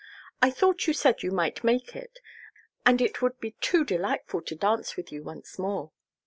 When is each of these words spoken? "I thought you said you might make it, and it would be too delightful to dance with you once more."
"I 0.41 0.49
thought 0.49 0.87
you 0.87 0.93
said 0.95 1.21
you 1.21 1.29
might 1.29 1.63
make 1.63 1.95
it, 1.95 2.17
and 2.87 2.99
it 3.01 3.21
would 3.21 3.39
be 3.39 3.51
too 3.61 3.85
delightful 3.85 4.41
to 4.41 4.55
dance 4.55 4.97
with 4.97 5.11
you 5.11 5.21
once 5.21 5.59
more." 5.59 5.91